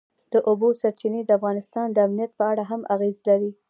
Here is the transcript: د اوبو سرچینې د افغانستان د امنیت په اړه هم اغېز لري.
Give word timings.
د 0.33 0.35
اوبو 0.49 0.67
سرچینې 0.81 1.21
د 1.25 1.29
افغانستان 1.39 1.87
د 1.91 1.97
امنیت 2.07 2.31
په 2.39 2.43
اړه 2.51 2.63
هم 2.71 2.81
اغېز 2.93 3.17
لري. 3.27 3.51